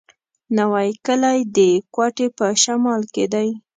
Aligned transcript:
نوی 0.57 0.89
کلی 1.05 1.39
د 1.55 1.57
کوټي 1.95 2.27
په 2.37 2.45
شمال 2.63 3.01
کي 3.13 3.25
دی. 3.33 3.49